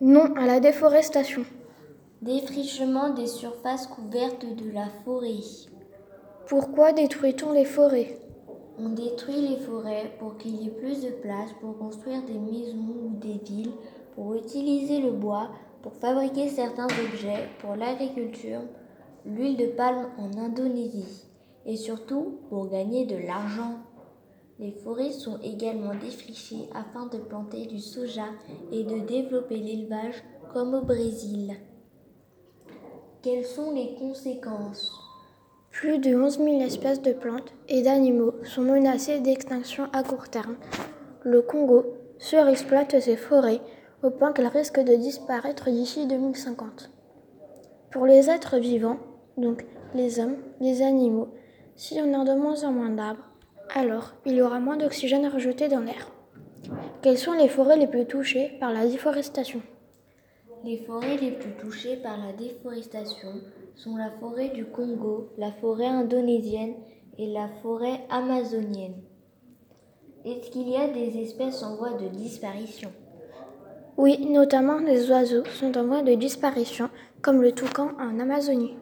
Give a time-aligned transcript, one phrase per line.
[0.00, 1.44] Non à la déforestation.
[2.20, 5.38] Défrichement des surfaces couvertes de la forêt.
[6.48, 8.18] Pourquoi détruit-on les forêts?
[8.76, 12.94] On détruit les forêts pour qu'il y ait plus de place pour construire des maisons
[13.04, 13.70] ou des villes,
[14.16, 18.62] pour utiliser le bois, pour fabriquer certains objets, pour l'agriculture,
[19.24, 21.28] l'huile de palme en Indonésie
[21.66, 23.78] et surtout pour gagner de l'argent.
[24.60, 28.26] Les forêts sont également défrichées afin de planter du soja
[28.70, 30.22] et de développer l'élevage
[30.52, 31.56] comme au Brésil.
[33.20, 34.92] Quelles sont les conséquences?
[35.72, 40.56] Plus de 11 000 espèces de plantes et d'animaux sont menacées d'extinction à court terme.
[41.24, 41.86] Le Congo
[42.18, 43.60] surexploite ses forêts
[44.04, 46.90] au point qu'elles risquent de disparaître d'ici 2050.
[47.90, 48.98] Pour les êtres vivants,
[49.36, 49.64] donc
[49.94, 51.28] les hommes, les animaux,
[51.74, 53.33] si on a de moins en moins d'arbres,
[53.74, 56.10] alors il y aura moins d'oxygène rejeté dans l'air.
[57.02, 59.60] Quelles sont les forêts les plus touchées par la déforestation?
[60.64, 63.42] Les forêts les plus touchées par la déforestation
[63.76, 66.74] sont la forêt du Congo, la forêt indonésienne
[67.18, 69.02] et la forêt amazonienne.
[70.24, 72.90] Est-ce qu'il y a des espèces en voie de disparition?
[73.98, 76.88] Oui, notamment les oiseaux sont en voie de disparition,
[77.20, 78.72] comme le toucan en Amazonie.